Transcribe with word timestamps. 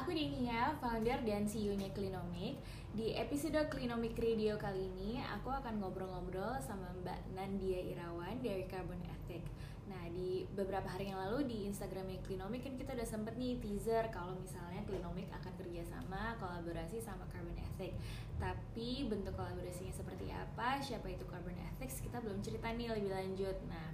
aku 0.00 0.16
Dinia, 0.16 0.72
founder 0.80 1.20
dan 1.28 1.44
CEO-nya 1.44 1.92
Klinomik. 1.92 2.56
Di 2.96 3.12
episode 3.20 3.68
Klinomik 3.68 4.16
Radio 4.16 4.56
kali 4.56 4.88
ini, 4.88 5.20
aku 5.20 5.52
akan 5.52 5.76
ngobrol-ngobrol 5.76 6.56
sama 6.64 6.88
Mbak 7.04 7.36
Nandia 7.36 7.84
Irawan 7.84 8.40
dari 8.40 8.64
Carbon 8.64 8.96
Ethic. 9.04 9.44
Nah, 9.92 10.00
di 10.08 10.48
beberapa 10.56 10.88
hari 10.88 11.12
yang 11.12 11.20
lalu 11.20 11.44
di 11.44 11.68
Instagramnya 11.68 12.16
Klinomik 12.24 12.64
kan 12.64 12.80
kita 12.80 12.96
udah 12.96 13.04
sempet 13.04 13.36
nih 13.36 13.60
teaser 13.60 14.08
kalau 14.08 14.32
misalnya 14.40 14.80
Klinomik 14.88 15.28
akan 15.36 15.52
kerjasama 15.60 16.32
kolaborasi 16.40 16.96
sama 17.04 17.28
Carbon 17.28 17.60
Ethic. 17.60 17.92
Tapi 18.40 19.04
bentuk 19.04 19.36
kolaborasinya 19.36 19.92
seperti 19.92 20.32
apa, 20.32 20.80
siapa 20.80 21.12
itu 21.12 21.28
Carbon 21.28 21.60
Ethics, 21.76 22.00
kita 22.00 22.24
belum 22.24 22.40
cerita 22.40 22.72
nih 22.72 22.88
lebih 22.88 23.12
lanjut. 23.12 23.56
Nah, 23.68 23.92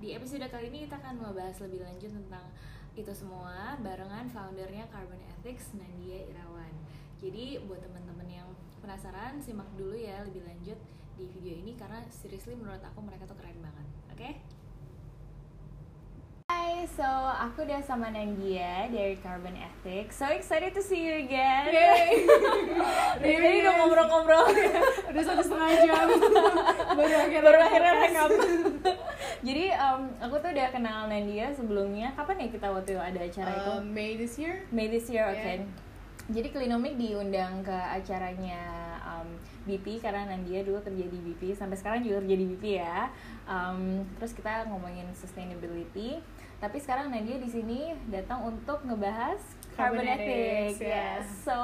di 0.00 0.16
episode 0.16 0.48
kali 0.48 0.72
ini 0.72 0.88
kita 0.88 0.96
akan 0.96 1.20
membahas 1.20 1.60
lebih 1.60 1.84
lanjut 1.84 2.08
tentang 2.08 2.48
itu 2.92 3.12
semua 3.16 3.80
barengan 3.80 4.28
foundernya 4.28 4.84
Carbon 4.92 5.16
Ethics 5.32 5.72
Nandia 5.72 6.28
Irawan. 6.28 6.72
Jadi 7.16 7.56
buat 7.64 7.80
teman-teman 7.80 8.28
yang 8.28 8.48
penasaran 8.84 9.40
simak 9.40 9.68
dulu 9.80 9.96
ya 9.96 10.20
lebih 10.28 10.44
lanjut 10.44 10.76
di 11.16 11.24
video 11.32 11.54
ini 11.56 11.72
karena 11.78 12.04
seriously 12.12 12.52
menurut 12.52 12.84
aku 12.84 13.00
mereka 13.00 13.24
tuh 13.24 13.36
keren 13.40 13.56
banget. 13.64 13.86
Oke? 14.12 14.20
Okay? 14.20 14.32
Hai, 16.52 16.84
so 16.84 17.08
aku 17.32 17.64
udah 17.64 17.80
sama 17.80 18.12
Nandia 18.12 18.92
dari 18.92 19.16
Carbon 19.24 19.56
Ethics. 19.56 20.20
So 20.20 20.28
excited 20.28 20.76
to 20.76 20.84
see 20.84 21.00
you 21.00 21.24
again. 21.24 21.72
Yay! 21.72 22.28
Tadi 23.24 23.56
udah 23.64 23.72
ngobrol-ngobrol. 23.80 24.46
Udah 25.12 25.22
satu 25.24 25.42
setengah 25.44 25.68
jam 25.84 26.08
baru 26.98 27.14
akhirnya 27.24 27.40
Baru 27.40 27.58
akhirnya 27.60 27.92
rekam. 28.04 28.30
Jadi 29.42 29.74
um, 29.74 30.06
aku 30.22 30.38
tuh 30.38 30.54
udah 30.54 30.68
kenal 30.70 31.10
Nandia 31.10 31.50
sebelumnya. 31.50 32.14
Kapan 32.14 32.46
ya 32.46 32.48
kita 32.54 32.70
waktu 32.70 32.94
ada 32.94 33.20
acara 33.26 33.50
itu? 33.50 33.72
Um, 33.74 33.84
May 33.90 34.14
this 34.14 34.38
year. 34.38 34.62
May 34.70 34.86
this 34.86 35.10
year, 35.10 35.26
oke. 35.26 35.42
Yeah. 35.42 35.66
Jadi 36.30 36.54
Klinomik 36.54 36.94
diundang 36.94 37.66
ke 37.66 37.74
acaranya 37.74 38.62
um, 39.02 39.34
BP 39.66 39.98
karena 39.98 40.30
Nandia 40.30 40.62
dulu 40.62 40.78
kerja 40.78 41.10
di 41.10 41.18
BP 41.18 41.58
sampai 41.58 41.74
sekarang 41.74 42.06
juga 42.06 42.22
kerja 42.22 42.36
di 42.38 42.46
BP 42.54 42.64
ya. 42.78 43.10
Um, 43.50 44.06
terus 44.22 44.30
kita 44.30 44.70
ngomongin 44.70 45.10
sustainability. 45.18 46.22
Tapi 46.62 46.78
sekarang 46.78 47.10
Nandia 47.10 47.42
di 47.42 47.50
sini 47.50 47.90
datang 48.06 48.46
untuk 48.46 48.86
ngebahas 48.86 49.42
carbon, 49.74 50.06
Carbon 50.06 50.06
ethics. 50.06 50.78
ethics, 50.78 50.78
yeah. 50.78 51.18
Yes. 51.18 51.26
So 51.42 51.54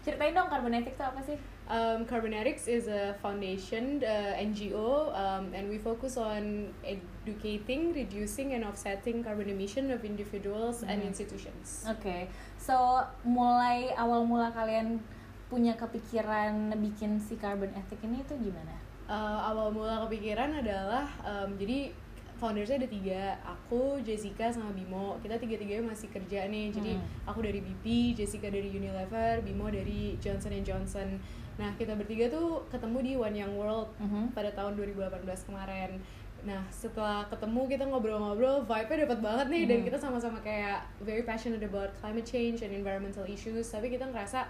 ceritain 0.00 0.32
dong 0.32 0.48
carbon 0.48 0.72
ethics 0.72 0.96
itu 0.96 1.04
apa 1.04 1.20
sih? 1.20 1.36
Um, 1.66 2.06
Carbonetics 2.06 2.68
is 2.70 2.86
a 2.86 3.18
foundation 3.18 3.98
uh, 4.06 4.38
NGO, 4.38 5.10
um, 5.10 5.50
and 5.50 5.66
we 5.66 5.78
focus 5.78 6.14
on 6.16 6.70
educating, 6.86 7.90
reducing, 7.92 8.54
and 8.54 8.62
offsetting 8.62 9.24
carbon 9.26 9.50
emission 9.50 9.90
of 9.90 10.06
individuals 10.06 10.86
and 10.86 11.02
Mhm. 11.02 11.10
institutions. 11.10 11.82
Oke. 11.90 12.30
So 12.54 13.02
mulai 13.26 13.90
awal 13.98 14.22
mula 14.22 14.54
kalian 14.54 15.02
punya 15.50 15.74
kepikiran 15.74 16.70
bikin 16.78 17.18
si 17.18 17.34
carbon 17.34 17.74
ethic 17.74 17.98
ini 18.06 18.22
itu 18.22 18.34
gimana? 18.38 18.78
Uh, 19.10 19.50
awal 19.50 19.74
mula 19.74 20.06
kepikiran 20.06 20.62
adalah 20.62 21.10
um, 21.26 21.58
jadi 21.58 21.90
foundersnya 22.36 22.76
ada 22.78 22.88
tiga 22.88 23.22
aku 23.42 23.96
Jessica 24.00 24.48
sama 24.48 24.68
Bimo 24.70 25.16
kita 25.18 25.36
tiga 25.36 25.56
tiganya 25.56 25.88
masih 25.88 26.08
kerja 26.08 26.44
nih 26.46 26.68
jadi 26.70 26.92
Hmm. 26.94 27.04
aku 27.24 27.40
dari 27.40 27.60
BP 27.60 27.84
Jessica 28.14 28.46
dari 28.46 28.68
Unilever 28.68 29.40
Bimo 29.40 29.68
dari 29.68 30.14
Johnson 30.16 30.52
Johnson 30.60 31.16
nah 31.56 31.72
kita 31.74 31.96
bertiga 31.96 32.28
tuh 32.28 32.68
ketemu 32.68 32.98
di 33.00 33.12
One 33.16 33.32
Young 33.34 33.54
World 33.56 33.88
Mhm. 33.96 34.32
pada 34.32 34.52
tahun 34.52 34.76
2018 34.76 35.44
kemarin 35.44 35.96
nah 36.44 36.62
setelah 36.68 37.24
ketemu 37.26 37.66
kita 37.66 37.84
ngobrol-ngobrol 37.84 38.62
vibe-nya 38.62 39.08
dapat 39.08 39.18
banget 39.18 39.46
nih 39.48 39.64
dan 39.66 39.78
Mhm. 39.80 39.84
kita 39.88 39.98
sama-sama 39.98 40.38
kayak 40.40 40.84
very 41.00 41.24
passionate 41.24 41.64
about 41.64 41.90
climate 41.96 42.22
change 42.24 42.60
and 42.60 42.70
environmental 42.70 43.24
issues 43.24 43.64
tapi 43.66 43.88
kita 43.88 44.04
ngerasa 44.04 44.44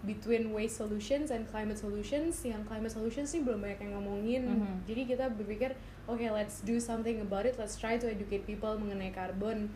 between 0.00 0.50
waste 0.50 0.76
solutions 0.76 1.30
and 1.30 1.46
climate 1.46 1.74
solutions 1.74 2.42
yang 2.42 2.62
climate 2.64 2.90
solutions 2.90 3.30
sih 3.30 3.42
belum 3.42 3.58
banyak 3.58 3.78
yang 3.80 3.94
ngomongin 3.94 4.42
Mhm. 4.44 4.74
jadi 4.84 5.02
kita 5.06 5.24
berpikir 5.32 5.74
oke 6.08 6.26
let's 6.32 6.60
do 6.60 6.80
something 6.80 7.20
about 7.20 7.44
it. 7.46 7.58
Let's 7.58 7.76
try 7.76 8.00
to 8.00 8.08
educate 8.08 8.46
people 8.46 8.80
mengenai 8.80 9.12
karbon. 9.14 9.68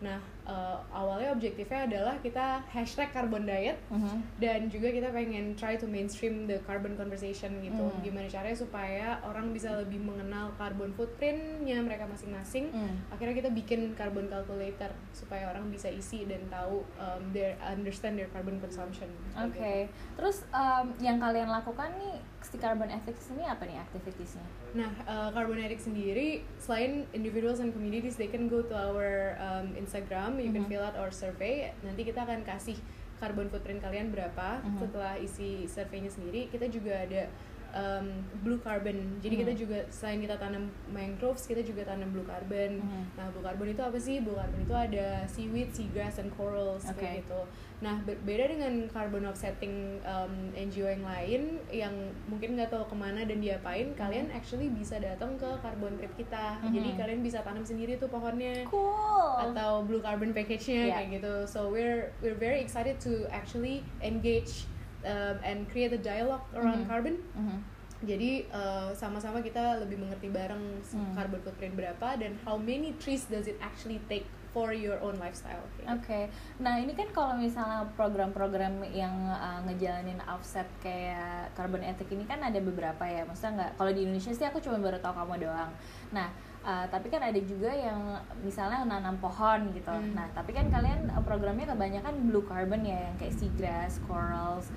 Nah 0.00 0.22
eh, 0.50 0.76
awalnya 0.90 1.30
objektifnya 1.30 1.86
adalah 1.86 2.18
kita 2.18 2.66
hashtag 2.66 3.06
carbon 3.08 3.46
diet 3.46 3.78
Mhm. 3.86 4.18
dan 4.36 4.66
juga 4.66 4.90
kita 4.90 5.08
pengen 5.08 5.54
try 5.54 5.74
to 5.74 5.86
mainstream 5.86 6.44
the 6.44 6.58
carbon 6.60 6.92
conversation 6.94 7.54
gitu 7.60 7.78
Hmm. 7.80 8.02
gimana 8.02 8.26
caranya 8.26 8.58
supaya 8.58 9.22
orang 9.22 9.54
bisa 9.54 9.70
lebih 9.76 10.02
mengenal 10.02 10.50
carbon 10.56 10.90
footprintnya 10.90 11.78
mereka 11.78 12.04
masing-masing 12.04 12.68
Hmm. 12.68 12.98
akhirnya 13.08 13.38
kita 13.38 13.50
bikin 13.52 13.94
carbon 13.94 14.26
calculator 14.26 14.90
supaya 15.12 15.46
orang 15.48 15.70
bisa 15.70 15.86
isi 15.86 16.26
dan 16.26 16.42
tahu 16.48 16.82
um, 16.96 17.22
their 17.30 17.54
understand 17.62 18.18
their 18.18 18.26
carbon 18.28 18.58
consumption 18.58 19.06
Oke, 19.36 19.54
kayak 19.54 19.86
gitu. 19.86 20.18
terus 20.18 20.42
um, 20.50 20.90
yang 20.98 21.20
kalian 21.20 21.46
lakukan 21.46 21.94
nih 21.94 22.18
si 22.40 22.56
carbon 22.56 22.88
ethics 22.88 23.28
ini 23.30 23.44
apa 23.44 23.62
nih 23.62 23.76
activitiesnya? 23.78 24.40
Nah, 24.72 24.88
uh, 25.04 25.28
Carbonetics 25.30 25.84
sendiri 25.84 26.40
selain 26.56 27.04
individuals 27.12 27.60
and 27.60 27.68
communities, 27.70 28.16
they 28.16 28.26
can 28.26 28.48
go 28.48 28.64
to 28.64 28.72
our 28.72 29.36
um, 29.36 29.76
Instagram, 29.76 30.39
you 30.40 30.50
can 30.50 30.64
Mhm. 30.64 30.70
fill 30.70 30.82
out 30.82 30.96
our 30.96 31.12
survey. 31.12 31.70
Nanti 31.80 32.02
kita 32.02 32.24
akan 32.24 32.42
kasih 32.42 32.80
carbon 33.16 33.46
footprint 33.46 33.78
kalian 33.78 34.08
berapa 34.08 34.64
Mhm. 34.64 34.78
setelah 34.80 35.14
isi 35.14 35.68
surveinya 35.68 36.08
sendiri. 36.08 36.48
Kita 36.48 36.66
juga 36.66 36.96
ada 36.96 37.28
um, 37.72 38.06
blue 38.40 38.58
carbon. 38.58 39.18
Jadi 39.18 39.34
kita 39.38 39.52
Mhm. 39.52 39.58
juga 39.58 39.78
selain 39.88 40.18
kita 40.18 40.36
tanam 40.36 40.66
mangroves, 40.88 41.44
kita 41.44 41.60
juga 41.60 41.86
tanam 41.86 42.10
blue 42.10 42.24
carbon. 42.24 42.80
Mhm. 42.80 43.02
Nah, 43.14 43.26
blue 43.30 43.40
carbon 43.40 43.68
itu 43.68 43.82
apa 43.82 43.98
sih? 43.98 44.18
Blue 44.18 44.34
carbon 44.34 44.60
itu 44.60 44.74
ada 44.74 45.06
seaweed, 45.26 45.70
seagrass, 45.70 46.18
and 46.18 46.30
corals 46.34 46.86
Oke. 46.86 46.98
kayak 46.98 47.24
gitu. 47.24 47.40
Nah, 47.80 47.96
berbeda 48.04 48.44
dengan 48.46 48.72
carbon 48.88 49.24
offsetting 49.24 49.96
um, 50.04 50.52
NGO 50.52 50.84
yang 50.84 51.00
lain 51.00 51.42
yang 51.72 51.94
mungkin 52.28 52.52
nggak 52.52 52.68
tahu 52.68 52.84
ke 52.84 52.92
mana 52.94 53.24
dan 53.24 53.40
diapain, 53.40 53.96
kalian 53.96 54.28
actually 54.30 54.68
bisa 54.68 55.00
datang 55.00 55.40
ke 55.40 55.48
carbon 55.60 55.96
trip 55.96 56.12
kita. 56.14 56.60
Mhm. 56.60 56.76
Jadi 56.76 56.90
kalian 56.94 57.20
bisa 57.24 57.40
tanam 57.40 57.64
sendiri 57.64 57.96
tuh 57.96 58.06
pohonnya 58.06 58.68
Cool. 58.68 59.32
atau 59.48 59.80
blue 59.82 60.00
carbon 60.00 60.30
package-nya 60.30 60.82
Yeah. 60.84 60.96
kayak 60.98 61.08
gitu. 61.20 61.34
So 61.46 61.68
we're 61.68 62.12
we're 62.20 62.36
very 62.36 62.60
excited 62.60 63.00
to 63.00 63.24
actually 63.30 63.80
engage 64.00 64.68
um, 65.02 65.36
and 65.42 65.68
create 65.68 65.92
a 65.92 66.00
dialogue 66.00 66.44
around 66.52 66.84
Mhm. 66.84 66.88
carbon. 66.88 67.16
Mhm. 67.34 67.58
Jadi 68.00 68.48
uh, 68.48 68.88
sama-sama 68.96 69.44
kita 69.44 69.76
lebih 69.76 70.00
mengerti 70.00 70.32
bareng 70.32 70.80
Hmm. 70.88 71.12
carbon 71.12 71.40
footprint 71.44 71.76
berapa 71.76 72.16
dan 72.16 72.32
how 72.48 72.56
many 72.56 72.96
trees 72.96 73.28
does 73.28 73.44
it 73.44 73.60
actually 73.60 74.00
take 74.08 74.24
for 74.50 74.74
your 74.74 74.98
own 74.98 75.14
lifestyle. 75.20 75.62
Oke, 75.86 76.26
gitu. 76.26 76.26
nah 76.58 76.74
ini 76.74 76.90
kan 76.90 77.06
kalau 77.14 77.38
misalnya 77.38 77.86
program-program 77.94 78.82
yang 78.90 79.14
uh, 79.30 79.62
ngejalanin 79.62 80.18
offset 80.26 80.66
kayak 80.80 81.54
carbon 81.54 81.86
ethic 81.86 82.10
ini 82.10 82.26
kan 82.26 82.42
ada 82.42 82.58
beberapa 82.58 83.04
ya, 83.06 83.22
maksudnya 83.22 83.52
nggak 83.54 83.72
kalau 83.78 83.94
di 83.94 84.02
Indonesia 84.02 84.34
sih 84.34 84.42
aku 84.42 84.58
cuma 84.58 84.82
baru 84.82 84.98
tahu 84.98 85.14
kamu 85.14 85.46
doang. 85.46 85.70
Nah, 86.10 86.34
uh, 86.64 86.86
tapi 86.88 87.08
kan 87.08 87.22
ada 87.24 87.40
juga 87.40 87.70
yang 87.72 88.18
misalnya 88.44 88.84
nanam 88.84 89.16
pohon 89.20 89.72
gitu. 89.72 89.90
Hmm. 89.90 90.12
Nah, 90.16 90.26
tapi 90.32 90.52
kan 90.52 90.68
kalian 90.68 91.08
uh, 91.12 91.22
programnya 91.24 91.68
kebanyakan 91.68 92.14
blue 92.28 92.44
carbon 92.44 92.84
ya, 92.84 93.10
yang 93.10 93.16
kayak 93.16 93.34
seagrass, 93.36 94.00
corals. 94.04 94.68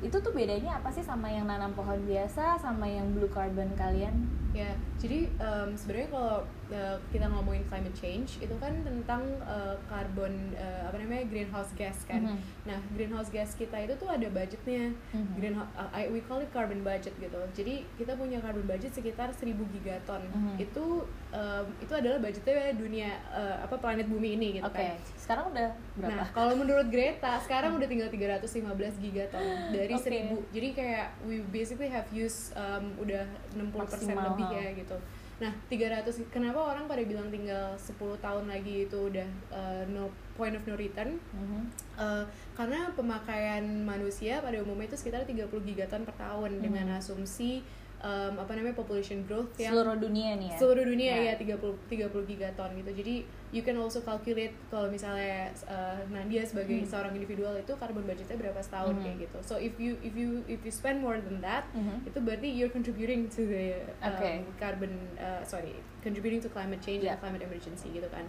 Itu 0.00 0.16
tuh 0.20 0.32
bedanya 0.32 0.78
apa 0.78 0.88
sih 0.88 1.02
sama 1.02 1.28
yang 1.28 1.46
nanam 1.46 1.72
pohon 1.72 1.98
biasa 2.04 2.58
sama 2.58 2.86
yang 2.86 3.06
blue 3.12 3.30
carbon 3.30 3.70
kalian? 3.74 4.14
Ya, 4.54 4.70
jadi 5.02 5.26
um, 5.42 5.74
sebenarnya 5.74 6.14
kalau 6.14 6.46
uh, 6.70 6.96
kita 7.10 7.26
ngomongin 7.26 7.66
climate 7.66 7.96
change 7.98 8.38
itu 8.38 8.54
kan 8.62 8.70
tentang 8.86 9.26
uh, 9.42 9.74
carbon 9.90 10.30
uh, 10.54 10.86
apa 10.86 11.02
namanya 11.02 11.26
greenhouse 11.26 11.74
gas 11.74 12.06
kan. 12.06 12.22
Mhm. 12.22 12.38
Nah, 12.62 12.78
greenhouse 12.94 13.34
gas 13.34 13.58
kita 13.58 13.74
itu 13.82 13.98
tuh 13.98 14.06
ada 14.06 14.30
budgetnya. 14.30 14.94
Mhm. 15.10 15.34
Greenhouse 15.34 15.66
uh, 15.74 15.90
I- 15.90 16.06
we 16.06 16.22
call 16.22 16.38
it 16.38 16.54
carbon 16.54 16.86
budget 16.86 17.18
gitu. 17.18 17.34
Jadi 17.50 17.82
kita 17.98 18.14
punya 18.14 18.38
carbon 18.38 18.62
budget 18.62 18.94
sekitar 18.94 19.34
1000 19.34 19.58
gigaton. 19.74 20.22
Mhm. 20.30 20.62
Itu 20.62 21.02
um, 21.34 21.66
itu 21.82 21.90
adalah 21.90 22.22
budgetnya 22.22 22.78
dunia 22.78 23.10
uh, 23.34 23.58
apa 23.66 23.74
planet 23.74 24.06
bumi 24.06 24.38
ini 24.38 24.62
gitu 24.62 24.70
Oke, 24.70 24.86
kan. 24.86 24.94
sekarang 25.18 25.44
udah 25.50 25.68
berapa? 25.98 26.14
Nah, 26.14 26.26
kalau 26.30 26.54
menurut 26.54 26.86
Greta, 26.94 27.42
sekarang 27.42 27.74
udah 27.74 27.88
tinggal 27.90 28.06
315 28.06 29.02
gigaton 29.02 29.42
dari 29.70 29.94
Oke. 29.94 30.10
1000. 30.10 30.54
Jadi 30.54 30.68
kayak 30.74 31.06
we 31.24 31.40
basically 31.48 31.88
have 31.88 32.08
used 32.12 32.52
um, 32.58 32.92
udah 32.98 33.24
60% 33.54 33.70
Maksimal, 33.72 34.34
lebih 34.34 34.48
ya 34.50 34.68
gitu. 34.74 34.96
Nah, 35.34 35.50
300 35.66 36.30
kenapa 36.30 36.62
orang 36.62 36.86
pada 36.86 37.02
bilang 37.02 37.26
tinggal 37.26 37.74
10 37.74 37.98
tahun 38.22 38.46
lagi 38.46 38.86
itu 38.86 38.98
udah 39.10 39.28
uh, 39.50 39.82
no 39.90 40.06
point 40.38 40.54
of 40.54 40.62
no 40.66 40.78
return? 40.78 41.18
Mhm. 41.34 41.60
Uh, 41.98 42.22
karena 42.54 42.90
pemakaian 42.94 43.64
manusia 43.82 44.38
pada 44.38 44.62
umumnya 44.62 44.86
itu 44.90 44.98
sekitar 44.98 45.26
30 45.26 45.50
gigaton 45.66 46.06
per 46.06 46.14
tahun 46.14 46.62
dengan 46.62 46.86
Hmm. 46.86 46.98
asumsi 47.02 47.66
um, 48.04 48.36
apa 48.36 48.52
namanya 48.52 48.76
population 48.76 49.24
growth 49.24 49.48
yang 49.56 49.72
Seluruh 49.72 49.96
dunia 49.96 50.36
nih 50.36 50.52
ya. 50.52 50.58
seluruh 50.60 50.84
dunia 50.84 51.12
Ya. 51.16 51.32
ya 51.32 51.56
30 51.56 51.88
30 51.88 52.28
gigaton 52.28 52.70
gitu. 52.76 52.90
Jadi 52.92 53.14
you 53.48 53.62
can 53.62 53.74
also 53.74 53.98
calculate 54.00 54.52
kalau 54.68 54.86
misalnya 54.86 55.48
uh, 55.64 55.96
Nadia 56.06 56.44
sebagai 56.44 56.76
Hmm. 56.76 56.86
seorang 56.86 57.12
individual 57.14 57.54
itu 57.54 57.72
carbon 57.74 58.04
budgetnya 58.04 58.36
berapa 58.36 58.60
setahun 58.60 58.92
Mhm. 58.92 59.02
kayak 59.02 59.16
gitu. 59.24 59.38
So 59.42 59.54
if 59.56 59.72
you 59.78 59.96
if 60.00 60.12
you 60.12 60.44
if 60.44 60.60
you 60.60 60.70
spend 60.70 61.00
more 61.00 61.16
than 61.16 61.40
that 61.40 61.64
Mhm. 61.72 62.04
itu 62.04 62.18
berarti 62.20 62.46
you're 62.46 62.70
contributing 62.70 63.26
to 63.26 63.42
the 63.42 63.80
um, 63.98 64.12
Okay. 64.12 64.44
carbon 64.54 64.92
uh, 65.16 65.40
sorry 65.42 65.72
contributing 65.98 66.38
to 66.38 66.48
climate 66.48 66.78
change 66.78 67.00
Yeah. 67.00 67.16
and 67.16 67.24
climate 67.24 67.40
emergency 67.40 67.88
gitu 67.90 68.06
kan. 68.12 68.28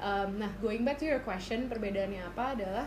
Um, 0.00 0.40
nah 0.40 0.48
going 0.64 0.80
back 0.80 0.96
to 0.96 1.04
your 1.04 1.20
question 1.20 1.68
perbedaannya 1.68 2.24
apa 2.24 2.56
adalah 2.56 2.86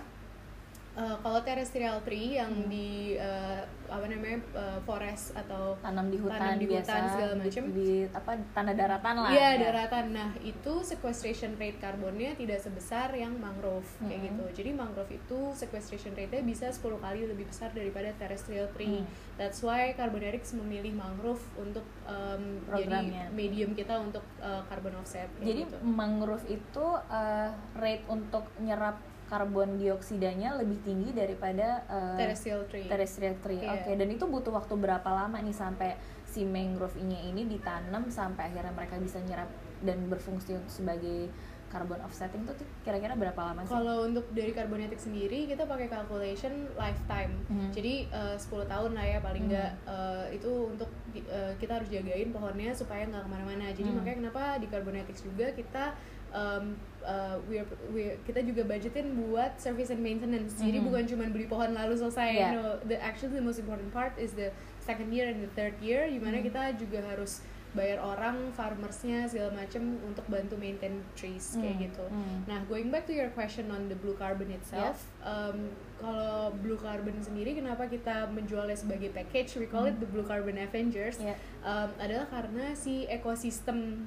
Uh, 0.94 1.18
kalau 1.20 1.42
terrestrial 1.42 1.98
tree 2.02 2.38
yang 2.38 2.54
Hmm. 2.54 2.70
di 2.70 2.90
uh, 3.16 3.62
apa 3.88 4.06
namanya 4.06 4.38
uh, 4.54 4.78
forest 4.80 5.34
atau 5.34 5.74
tanam 5.80 6.06
di 6.08 6.18
hutan 6.18 6.38
Tanam 6.40 6.56
di 6.56 6.66
biasa 6.66 6.86
hutan 6.86 7.04
segala 7.10 7.34
di- 7.34 7.42
macem. 7.42 7.64
di, 7.68 7.90
apa 8.08 8.32
tanah 8.52 8.74
daratan 8.74 9.16
lah 9.18 9.30
Iya 9.30 9.42
ya. 9.50 9.62
daratan. 9.64 10.06
Nah 10.12 10.30
itu 10.40 10.74
sequestration 10.84 11.58
rate 11.58 11.78
karbonnya 11.78 12.34
tidak 12.34 12.60
sebesar 12.60 13.10
yang 13.12 13.34
mangrove 13.36 13.90
kayak 14.00 14.22
Mm-mm. 14.22 14.26
gitu. 14.30 14.46
Jadi 14.56 14.70
mangrove 14.72 15.12
itu 15.12 15.40
sequestration 15.52 16.14
rate-nya 16.14 16.42
bisa 16.44 16.70
10 16.70 16.80
kali 16.96 17.26
lebih 17.26 17.46
besar 17.48 17.70
daripada 17.72 18.14
terrestrial 18.14 18.70
tree. 18.70 19.02
Hmm. 19.02 19.10
That's 19.34 19.60
why 19.60 19.94
Carbonetics 19.94 20.54
memilih 20.54 20.94
mangrove 20.94 21.42
untuk 21.56 21.86
um, 22.04 22.62
Programnya. 22.64 23.26
jadi 23.26 23.34
medium 23.34 23.74
kita 23.74 23.98
untuk 23.98 24.22
uh, 24.38 24.62
carbon 24.64 24.94
offset. 24.96 25.26
kayak 25.34 25.42
jadi 25.44 25.62
gitu. 25.66 25.78
mangrove 25.82 26.46
itu 26.48 26.86
uh, 27.10 27.50
rate 27.76 28.06
untuk 28.08 28.46
nyerap 28.58 29.02
karbon 29.34 29.82
dioksidanya 29.82 30.54
lebih 30.56 30.78
tinggi 30.82 31.10
daripada 31.10 31.82
uh, 31.90 32.14
terrestrial 32.14 32.70
tree. 32.70 32.86
terrestrial 32.86 33.34
tree. 33.42 33.58
Iya. 33.60 33.74
Oke, 33.76 33.92
dan 33.98 34.08
itu 34.08 34.26
butuh 34.26 34.54
waktu 34.54 34.78
berapa 34.78 35.10
lama 35.10 35.42
nih 35.42 35.56
sampai 35.56 35.98
si 36.24 36.46
mangrove-nya 36.46 37.18
ini 37.24 37.46
ditanam 37.46 38.06
sampai 38.10 38.48
akhirnya 38.48 38.70
mereka 38.72 38.98
bisa 38.98 39.18
nyerap 39.20 39.50
dan 39.82 40.06
berfungsi 40.06 40.54
sebagai 40.68 41.34
carbon 41.68 41.98
offsetting 42.06 42.46
tuh 42.46 42.54
kira-kira 42.86 43.18
berapa 43.18 43.42
lama 43.44 43.66
sih? 43.66 43.74
Kalau 43.74 44.06
untuk 44.06 44.30
dari 44.30 44.54
Carbonetics 44.54 45.10
sendiri 45.10 45.50
kita 45.50 45.66
pakai 45.66 45.90
calculation 45.90 46.70
lifetime. 46.74 47.34
Mhm. 47.50 47.74
Jadi 47.74 47.94
uh, 48.14 48.38
10 48.38 48.70
tahun 48.70 48.92
lah 48.94 49.06
ya 49.08 49.18
paling 49.18 49.44
Mhm. 49.44 49.50
nggak 49.50 49.72
uh, 49.90 50.26
itu 50.30 50.52
untuk 50.70 50.90
uh, 51.26 51.50
kita 51.58 51.82
harus 51.82 51.90
jagain 51.90 52.30
pohonnya 52.30 52.78
supaya 52.78 53.10
nggak 53.10 53.26
ke 53.26 53.30
mana-mana. 53.32 53.74
Jadi 53.74 53.90
Mhm. 53.90 53.98
makanya 53.98 54.18
kenapa 54.22 54.44
di 54.62 54.68
Carbonetics 54.70 55.26
juga 55.26 55.50
kita 55.50 55.98
um, 56.34 56.76
uh, 57.02 57.38
we're, 57.46 57.64
we're- 57.90 58.18
kita 58.26 58.42
juga 58.42 58.66
budgetin 58.66 59.14
buat 59.16 59.56
service 59.58 59.94
and 59.94 60.02
maintenance. 60.02 60.58
Jadi 60.58 60.82
Mhm. 60.82 60.86
bukan 60.90 61.04
cuma 61.08 61.24
beli 61.30 61.46
pohon 61.46 61.72
lalu 61.72 61.94
selesai. 61.96 62.30
Yeah. 62.34 62.52
No, 62.58 62.66
the 62.84 62.98
actually 62.98 63.38
the 63.38 63.46
most 63.46 63.62
important 63.62 63.94
part 63.94 64.18
is 64.18 64.34
the 64.34 64.50
second 64.82 65.14
year 65.14 65.30
and 65.30 65.40
the 65.40 65.52
third 65.54 65.78
year, 65.80 66.04
di 66.06 66.18
mana 66.18 66.42
Mhm. 66.42 66.50
kita 66.50 66.62
juga 66.76 67.00
harus 67.06 67.40
bayar 67.74 67.98
orang 67.98 68.54
farmersnya 68.54 69.26
segala 69.26 69.50
macam 69.58 69.98
untuk 70.06 70.22
bantu 70.30 70.54
maintain 70.54 71.02
trees 71.18 71.58
kayak 71.58 71.74
Hmm, 71.74 71.84
gitu. 71.90 72.06
hmm. 72.06 72.38
Nah, 72.46 72.62
going 72.70 72.94
back 72.94 73.10
to 73.10 73.18
your 73.18 73.34
question 73.34 73.66
on 73.74 73.90
the 73.90 73.98
blue 73.98 74.14
carbon 74.14 74.54
itself, 74.54 75.10
um, 75.26 75.74
kalau 75.98 76.54
blue 76.54 76.78
carbon 76.78 77.18
sendiri 77.18 77.58
kenapa 77.58 77.90
kita 77.90 78.30
menjualnya 78.30 78.78
sebagai 78.78 79.10
package? 79.10 79.58
We 79.58 79.66
call 79.66 79.90
it 79.90 79.98
the 79.98 80.06
blue 80.06 80.22
carbon 80.22 80.54
Avengers. 80.56 81.18
Iya. 81.18 81.34
Um, 81.66 81.90
adalah 81.98 82.30
karena 82.30 82.78
si 82.78 83.10
ekosistem 83.10 84.06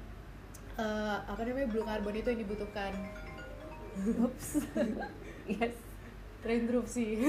uh, 0.76 1.16
apa 1.26 1.40
namanya 1.44 1.68
blue 1.68 1.84
carbon 1.84 2.14
itu 2.16 2.28
yang 2.32 2.40
dibutuhkan. 2.44 2.92
Oops. 3.96 4.48
yes. 5.60 5.74
Sih. 6.86 7.12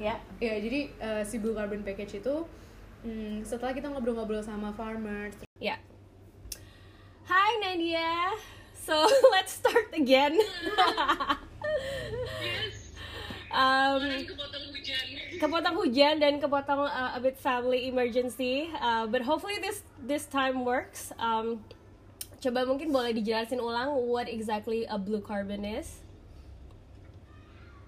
Ya. 0.00 0.18
ya, 0.40 0.56
jadi 0.56 0.88
uh, 0.98 1.22
si 1.22 1.36
blue 1.36 1.52
carbon 1.52 1.84
package 1.84 2.24
itu 2.24 2.36
mm, 3.04 3.44
setelah 3.44 3.76
kita 3.76 3.92
ngobrol-ngobrol 3.92 4.40
sama 4.40 4.72
farmers, 4.72 5.36
Yeah. 5.62 5.78
Hi 7.30 7.50
Nadia. 7.62 8.34
So 8.82 9.06
let's 9.36 9.54
start 9.62 9.94
again. 9.94 10.42
um, 13.54 14.02
kepotong 14.26 14.64
hujan 14.74 15.06
kepotong 15.38 15.74
hujan 15.78 16.14
dan 16.18 16.42
kepotong 16.42 16.86
uh, 16.90 17.14
a 17.14 17.20
bit 17.22 17.38
family 17.38 17.86
emergency. 17.86 18.74
Uh, 18.82 19.06
but 19.06 19.22
hopefully 19.22 19.62
this 19.62 19.86
this 20.02 20.26
time 20.26 20.66
works. 20.66 21.14
Um, 21.22 21.62
coba 22.42 22.66
mungkin 22.66 22.90
boleh 22.90 23.14
dijelasin 23.14 23.62
ulang 23.62 23.94
what 24.10 24.26
exactly 24.26 24.82
a 24.90 24.98
blue 24.98 25.22
carbon 25.22 25.62
is? 25.62 26.02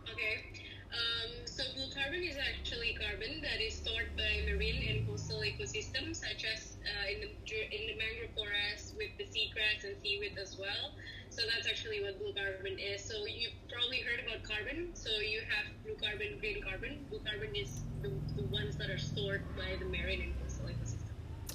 Okay. 0.06 0.46
Um, 0.94 1.42
so 1.50 1.66
blue 1.74 1.90
carbon 1.90 2.22
is 2.22 2.38
actually 2.38 2.94
carbon 2.94 3.42
that 3.42 3.58
is 3.58 3.82
stored 3.82 4.14
by 4.14 4.46
marine 4.46 4.78
and 4.94 5.02
coastal 5.10 5.42
ecosystems, 5.42 6.22
such 6.22 6.46
as 6.46 6.78
uh, 6.86 7.10
in 7.10 7.18
the 7.18 7.30
in 7.50 7.82
the 7.90 7.98
mangrove 7.98 8.30
forest 8.38 8.94
with 8.94 9.10
the 9.18 9.26
seagrass 9.26 9.82
and 9.82 9.98
seaweed 9.98 10.38
as 10.38 10.54
well. 10.54 10.94
So 11.34 11.42
that's 11.50 11.66
actually 11.66 11.98
what 11.98 12.14
blue 12.22 12.30
carbon 12.30 12.78
is. 12.78 13.02
So 13.02 13.26
you've 13.26 13.58
probably 13.66 14.06
heard 14.06 14.22
about 14.22 14.46
carbon. 14.46 14.94
So 14.94 15.10
you 15.18 15.42
have 15.50 15.66
blue 15.82 15.98
carbon, 15.98 16.38
green 16.38 16.62
carbon. 16.62 17.10
Blue 17.10 17.18
carbon 17.26 17.50
is 17.58 17.90
the, 18.06 18.14
the 18.38 18.46
ones 18.54 18.78
that 18.78 18.86
are 18.86 19.02
stored 19.02 19.50
by 19.58 19.74
the 19.82 19.90
marine 19.90 20.22
and 20.22 20.38
coastal 20.38 20.53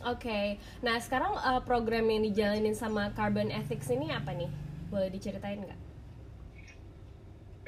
Oke. 0.07 0.55
Nah 0.79 0.95
sekarang 0.99 1.35
uh, 1.35 1.59
program 1.63 2.07
yang 2.07 2.23
dijalanin 2.23 2.71
sama 2.71 3.11
Carbon 3.11 3.51
Ethics 3.51 3.91
ini 3.91 4.11
apa 4.15 4.31
nih? 4.31 4.47
Boleh 4.87 5.11
diceritain 5.11 5.59
nggak? 5.59 5.79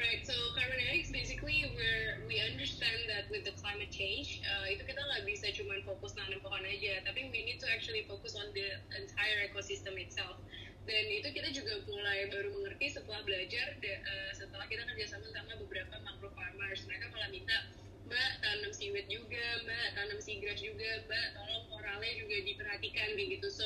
Right, 0.01 0.25
so 0.25 0.33
carbonetics 0.57 1.13
basically 1.13 1.61
where 1.77 2.25
we 2.25 2.41
understand 2.41 3.05
that 3.05 3.29
with 3.29 3.45
the 3.45 3.53
climate 3.61 3.93
change, 3.93 4.41
uh, 4.41 4.65
itu 4.65 4.81
kita 4.81 4.97
nggak 4.97 5.29
bisa 5.29 5.53
cuma 5.53 5.77
fokus 5.85 6.17
nanam 6.17 6.41
pohon 6.41 6.65
aja, 6.65 7.05
tapi 7.05 7.29
we 7.29 7.45
need 7.45 7.61
to 7.61 7.69
actually 7.69 8.01
focus 8.09 8.33
on 8.33 8.49
the 8.57 8.81
entire 8.97 9.45
ecosystem 9.45 9.93
itself. 10.01 10.41
Dan 10.89 11.05
itu 11.13 11.29
kita 11.29 11.53
juga 11.53 11.85
mulai 11.85 12.25
baru 12.33 12.49
mengerti 12.49 12.97
setelah 12.97 13.21
belajar, 13.21 13.77
de- 13.77 14.01
uh, 14.01 14.31
setelah 14.33 14.65
kita 14.65 14.81
kerjasama 14.89 15.29
sama 15.29 15.53
beberapa 15.61 15.93
mangrove 16.01 16.33
farmers. 16.33 16.81
Mereka 16.89 17.05
malah 17.13 17.29
minta, 17.29 17.57
Mbak 18.11 18.31
tanam 18.43 18.71
seaweed 18.75 19.07
juga, 19.07 19.63
Mbak 19.63 19.87
tanam 19.95 20.19
seagrass 20.19 20.59
juga, 20.59 20.99
Mbak 21.07 21.27
tolong 21.31 21.63
koralnya 21.71 22.11
juga 22.19 22.43
diperhatikan 22.43 23.15
kayak 23.15 23.39
gitu. 23.39 23.47
So 23.47 23.63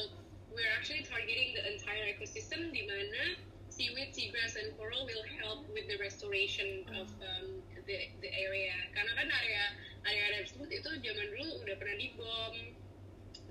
we're 0.54 0.70
actually 0.78 1.02
targeting 1.02 1.58
the 1.58 1.66
entire 1.74 2.14
ecosystem 2.14 2.70
di 2.70 2.86
mana 2.86 3.42
seaweed, 3.74 4.14
seagrass, 4.14 4.54
and 4.54 4.70
coral 4.78 5.10
will 5.10 5.26
help 5.42 5.66
with 5.74 5.90
the 5.90 5.98
restoration 5.98 6.86
of 6.94 7.10
um, 7.26 7.66
the 7.90 8.14
the 8.22 8.30
area. 8.38 8.78
Karena 8.94 9.18
kan 9.18 9.34
area 9.34 9.66
area 10.06 10.46
tersebut 10.46 10.70
itu 10.70 10.90
zaman 10.94 11.26
dulu 11.34 11.66
udah 11.66 11.76
pernah 11.82 11.98
dibom 11.98 12.54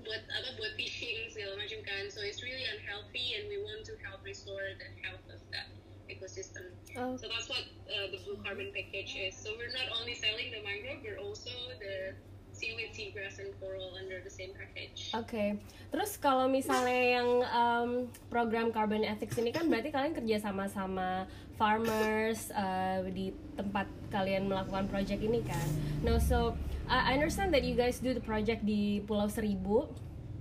buat 0.07 0.23
apa 0.31 0.55
buat 0.55 0.79
fishing 0.79 1.27
segala 1.27 1.59
macam 1.59 1.83
kan. 1.83 2.07
So 2.07 2.23
it's 2.23 2.39
really 2.39 2.63
unhealthy, 2.71 3.35
and 3.35 3.51
we 3.51 3.59
want 3.59 3.83
to 3.91 3.99
help 3.99 4.23
restore 4.23 4.63
the 4.79 4.89
health 5.03 5.27
of 5.27 5.43
that 5.51 5.74
ecosystem. 6.07 6.71
Oh. 6.97 7.17
So 7.17 7.27
that's 7.27 7.49
what 7.49 7.65
uh, 7.89 8.11
the 8.11 8.19
blue 8.23 8.37
carbon 8.43 8.71
package 8.71 9.15
is. 9.17 9.35
So 9.35 9.53
we're 9.57 9.73
not 9.73 9.89
only 9.99 10.15
selling 10.15 10.51
the 10.53 10.61
mangrove, 10.63 11.03
we're 11.03 11.21
also 11.21 11.51
the 11.81 12.15
seaweed, 12.55 12.95
seagrass, 12.95 13.37
and 13.43 13.51
coral 13.59 13.99
under 13.99 14.23
the 14.23 14.31
same 14.31 14.55
package. 14.55 15.11
Oke, 15.11 15.59
terus 15.91 16.15
kalau 16.15 16.47
misalnya 16.47 17.19
yang 17.19 17.29
um, 17.51 17.91
program 18.31 18.71
Carbon 18.71 19.03
Ethics 19.03 19.35
ini 19.35 19.51
kan 19.51 19.67
berarti 19.67 19.91
kalian 19.91 20.15
kerja 20.15 20.39
sama 20.39 20.71
sama 20.71 21.27
farmers 21.59 22.49
uh, 22.55 23.03
di 23.11 23.35
tempat 23.59 23.87
kalian 24.09 24.47
melakukan 24.47 24.87
project 24.87 25.19
ini 25.19 25.43
kan. 25.43 25.67
No, 26.01 26.15
so 26.15 26.55
uh, 26.87 27.03
I 27.03 27.19
understand 27.19 27.51
that 27.51 27.67
you 27.67 27.75
guys 27.75 27.99
do 27.99 28.15
the 28.15 28.23
project 28.23 28.63
di 28.63 29.03
Pulau 29.03 29.27
Seribu. 29.27 29.91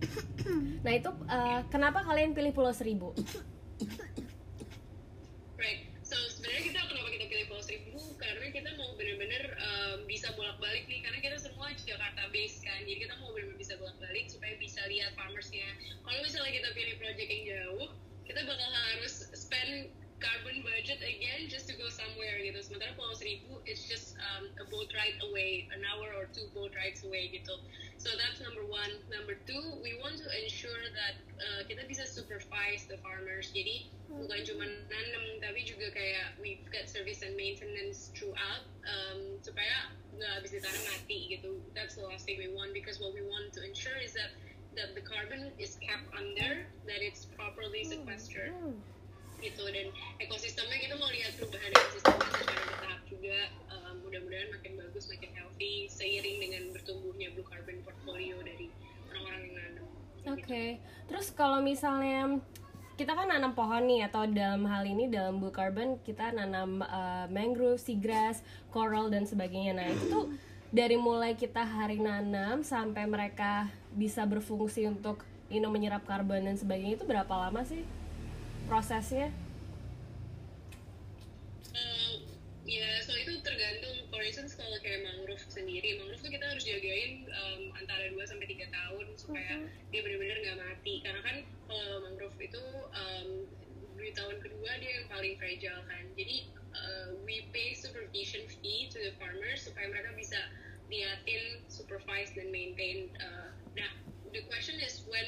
Nah 0.85 0.93
itu 0.93 1.09
uh, 1.33 1.65
kenapa 1.73 2.05
kalian 2.05 2.37
pilih 2.37 2.53
Pulau 2.53 2.69
Seribu? 2.69 3.17
Right. 5.57 5.89
So 6.05 6.13
sebenarnya 6.37 6.63
kita 6.69 6.79
kenapa 6.93 7.09
kita 7.09 7.25
pilih 7.33 7.47
Pulau 7.49 7.65
Seribu 7.65 8.05
karena 8.21 8.53
kita 8.53 8.69
mau 8.77 8.93
benar-benar 9.01 9.43
um, 9.57 10.05
bisa 10.25 10.41
bolak-balik 10.41 10.89
nih 10.89 11.05
karena 11.05 11.21
kita 11.21 11.37
semua 11.37 11.69
Jakarta 11.77 12.33
based 12.33 12.65
kan. 12.65 12.81
Jadi 12.89 12.97
kita 12.97 13.13
mau 13.21 13.37
benar-benar 13.37 13.61
bisa 13.61 13.77
bolak-balik 13.77 14.25
supaya 14.33 14.57
bisa 14.57 14.81
lihat 14.89 15.13
farmersnya. 15.21 15.69
Kalau 16.01 16.17
misalnya 16.25 16.49
kita 16.49 16.73
pilih 16.73 16.97
project 16.97 17.29
yang 17.29 17.45
jauh, 17.45 17.87
kita 18.25 18.41
bakal 18.49 18.71
harus 18.73 19.29
spend 19.37 19.93
carbon 20.25 20.65
budget 20.65 20.97
again 21.05 21.45
just 21.53 21.69
to 21.69 21.77
go 21.77 21.93
somewhere 21.93 22.41
gitu. 22.41 22.57
Sementara 22.65 22.97
Pulau 22.97 23.13
Seribu 23.13 23.61
it's 23.69 23.85
just 23.85 24.17
um, 24.17 24.49
a 24.57 24.67
boat 24.73 24.89
ride 24.97 25.21
away, 25.29 25.69
an 25.77 25.85
hour 25.93 26.09
or 26.17 26.25
two 26.33 26.49
boat 26.57 26.73
rides 26.73 27.05
away 27.05 27.29
gitu. 27.29 27.61
So 28.05 28.13
that's 28.21 28.37
number 28.45 28.61
one. 28.69 28.93
Number 29.09 29.33
two, 29.49 29.81
we 29.81 29.97
want 29.97 30.21
to 30.21 30.29
ensure 30.45 30.85
that 30.93 31.17
uh, 31.41 31.65
kita 31.65 31.89
bisa 31.89 32.05
supervise 32.05 32.85
the 32.85 33.01
farmers. 33.01 33.49
Jadi 33.49 33.89
bukan 34.13 34.45
cuma 34.45 34.69
nanam, 34.93 35.25
tapi 35.41 35.65
juga 35.65 35.89
kayak 35.89 36.37
we've 36.37 36.61
got 36.69 36.85
service 36.85 37.25
and 37.25 37.33
maintenance 37.33 38.13
throughout 38.13 38.69
um, 38.85 39.41
supaya 39.41 39.89
nggak 40.21 40.31
habis 40.37 40.53
ditanam 40.53 40.85
mati 40.85 41.33
gitu. 41.33 41.57
That's 41.73 41.97
the 41.97 42.05
last 42.05 42.29
thing 42.29 42.37
we 42.37 42.53
want 42.53 42.77
because 42.77 43.01
what 43.01 43.17
we 43.17 43.25
want 43.25 43.57
to 43.57 43.65
ensure 43.65 43.97
is 43.97 44.13
that 44.13 44.37
that 44.77 44.93
the 44.93 45.01
carbon 45.01 45.49
is 45.57 45.81
kept 45.81 46.05
under, 46.13 46.69
that 46.85 47.01
it's 47.01 47.25
properly 47.41 47.89
sequestered. 47.89 48.53
Gitu. 49.41 49.65
Dan 49.65 49.89
ekosistemnya 50.21 50.77
kita 50.77 50.95
mau 51.01 51.09
lihat 51.09 51.41
perubahan 51.41 51.73
ekosistemnya 51.73 52.31
secara 52.37 52.63
bertahap 52.69 53.01
juga. 53.09 53.39
Um, 53.73 54.05
mudah-mudahan 54.05 54.49
makin 54.53 54.73
bagus 54.79 55.09
makin 55.11 55.33
healthy 55.35 55.91
seiring 55.91 56.39
dengan 56.39 56.63
bertumbuhnya 56.71 57.35
blue 57.35 57.47
carbon 57.47 57.83
portfolio 57.83 58.39
dari 58.43 58.71
orang-orang 59.11 59.43
yang 59.51 59.55
Oke, 60.35 60.83
terus 61.07 61.31
kalau 61.31 61.63
misalnya 61.63 62.43
kita 62.99 63.15
kan 63.15 63.31
nanam 63.31 63.55
pohon 63.55 63.87
nih 63.87 64.07
atau 64.11 64.27
dalam 64.27 64.67
hal 64.67 64.83
ini 64.87 65.07
dalam 65.07 65.39
blue 65.39 65.55
carbon 65.55 65.99
kita 66.03 66.35
nanam 66.35 66.83
uh, 66.83 67.27
mangrove, 67.31 67.79
seagrass, 67.79 68.43
coral 68.75 69.11
dan 69.11 69.27
sebagainya. 69.27 69.79
Nah 69.79 69.87
itu 69.91 70.05
tuh 70.11 70.25
dari 70.75 70.99
mulai 70.99 71.39
kita 71.39 71.63
hari 71.63 72.03
nanam 72.03 72.67
sampai 72.67 73.07
mereka 73.07 73.71
bisa 73.95 74.27
berfungsi 74.27 74.91
untuk 74.91 75.23
you 75.51 75.63
menyerap 75.71 76.03
karbon 76.03 76.51
dan 76.51 76.59
sebagainya 76.59 76.99
itu 76.99 77.07
berapa 77.07 77.31
lama 77.31 77.63
sih 77.63 77.87
prosesnya? 78.67 79.31
Ya 82.65 82.91
so 83.05 83.13
itu 83.15 83.45
instance 84.35 84.59
kalau 84.59 84.75
kayak 84.83 85.07
mangrove 85.07 85.47
sendiri, 85.47 86.01
mangrove 86.01 86.19
tuh 86.19 86.33
kita 86.33 86.43
harus 86.43 86.65
jagain 86.67 87.23
2 88.13 88.19
sampai 88.27 88.47
tiga 88.51 88.67
tahun 88.69 89.07
supaya 89.17 89.65
dia 89.89 90.01
benar-benar 90.05 90.39
nggak 90.43 90.59
mati. 90.61 90.95
Karena 91.01 91.21
kan 91.25 91.37
kalau 91.71 92.05
mangrove 92.05 92.39
itu 92.43 92.65
um, 92.93 93.29
di 93.97 94.13
tahun 94.13 94.37
kedua 94.45 94.71
dia 94.83 95.01
yang 95.01 95.07
paling 95.09 95.35
fragile 95.41 95.81
kan. 95.89 96.05
Jadi 96.13 96.53
uh, 96.77 97.09
we 97.25 97.49
pay 97.55 97.73
supervision 97.73 98.45
fee 98.61 98.93
to 98.93 99.01
the 99.01 99.13
farmers 99.17 99.65
supaya 99.65 99.89
mereka 99.89 100.13
bisa 100.13 100.41
liatin, 100.93 101.65
supervise 101.73 102.35
dan 102.37 102.53
maintain. 102.53 103.09
Uh, 103.17 103.57
nah, 103.79 103.93
the 104.35 104.45
question 104.51 104.77
is 104.83 105.07
when 105.09 105.25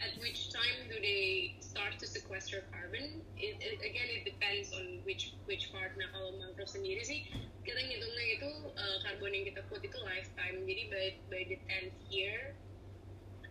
at 0.00 0.16
which 0.22 0.48
time 0.54 0.88
do 0.88 0.96
they 1.02 1.57
start 1.78 1.94
to 2.02 2.06
sequester 2.10 2.66
carbon? 2.74 3.22
It, 3.38 3.54
it, 3.62 3.78
again, 3.78 4.10
it 4.10 4.26
depends 4.26 4.74
on 4.74 4.98
which 5.06 5.38
which 5.46 5.70
part. 5.70 5.94
Nah, 5.94 6.10
kalau 6.10 6.34
mangrove 6.34 6.66
sendiri 6.66 7.06
sih 7.06 7.22
kita 7.62 7.78
ngitungnya 7.78 8.26
itu 8.34 8.50
uh, 8.74 8.96
karbon 9.06 9.30
yang 9.30 9.46
kita 9.46 9.62
put 9.70 9.78
itu 9.86 9.94
lifetime. 10.02 10.66
Jadi 10.66 10.82
by 10.90 11.06
by 11.30 11.42
the 11.46 11.58
10th 11.70 11.94
year 12.10 12.58